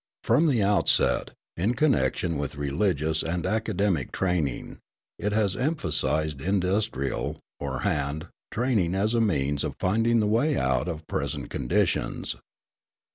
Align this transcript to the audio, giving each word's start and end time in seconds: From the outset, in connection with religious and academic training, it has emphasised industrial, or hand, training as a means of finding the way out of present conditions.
From 0.23 0.47
the 0.47 0.63
outset, 0.63 1.29
in 1.55 1.75
connection 1.75 2.39
with 2.39 2.55
religious 2.55 3.21
and 3.21 3.45
academic 3.45 4.11
training, 4.11 4.79
it 5.19 5.31
has 5.31 5.55
emphasised 5.55 6.41
industrial, 6.41 7.39
or 7.59 7.81
hand, 7.81 8.27
training 8.49 8.95
as 8.95 9.13
a 9.13 9.21
means 9.21 9.63
of 9.63 9.75
finding 9.79 10.19
the 10.19 10.25
way 10.25 10.57
out 10.57 10.87
of 10.87 11.05
present 11.05 11.51
conditions. 11.51 12.35